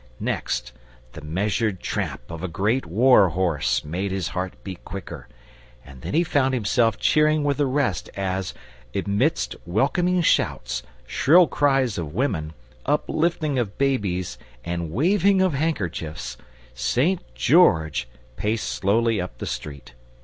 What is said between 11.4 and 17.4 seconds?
cries of women, uplifting of babies and waving of handkerchiefs, St.